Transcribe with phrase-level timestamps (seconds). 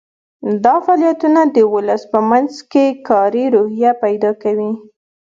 [0.63, 4.71] دا فعالیتونه د ولس په منځ کې کاري روحیه پیدا کوي.